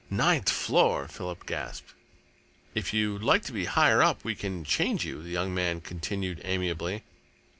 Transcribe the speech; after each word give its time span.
"Ninth 0.09 0.49
floor!" 0.49 1.07
Philip 1.07 1.45
gasped. 1.45 1.93
"If 2.73 2.91
you'd 2.91 3.21
like 3.21 3.43
to 3.43 3.51
be 3.51 3.65
higher 3.65 4.01
up 4.01 4.23
we 4.23 4.33
can 4.33 4.63
change 4.65 5.05
you," 5.05 5.21
the 5.21 5.29
young 5.29 5.53
man 5.53 5.79
continued 5.79 6.41
amiably. 6.43 7.03